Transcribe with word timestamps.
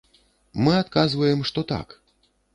Мы 0.67 0.73
адказваем, 0.83 1.45
што 1.51 1.67
так. 1.75 1.87